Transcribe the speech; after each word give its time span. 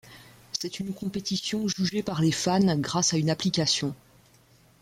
C'est 0.59 0.79
une 0.79 0.95
compétition 0.95 1.67
jugée 1.67 2.01
par 2.01 2.21
les 2.21 2.31
fans 2.31 2.75
grâce 2.77 3.13
à 3.13 3.17
une 3.19 3.29
application. 3.29 3.93